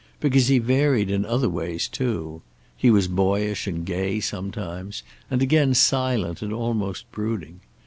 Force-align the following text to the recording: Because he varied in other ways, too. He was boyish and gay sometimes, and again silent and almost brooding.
Because 0.19 0.47
he 0.47 0.57
varied 0.57 1.11
in 1.11 1.25
other 1.25 1.47
ways, 1.47 1.87
too. 1.87 2.41
He 2.75 2.89
was 2.89 3.07
boyish 3.07 3.67
and 3.67 3.85
gay 3.85 4.19
sometimes, 4.19 5.03
and 5.29 5.43
again 5.43 5.75
silent 5.75 6.41
and 6.41 6.51
almost 6.51 7.05
brooding. 7.11 7.59